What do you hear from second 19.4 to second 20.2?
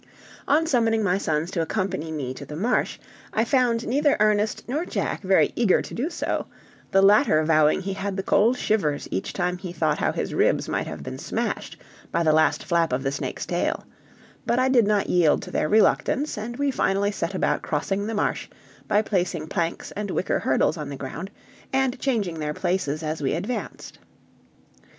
planks and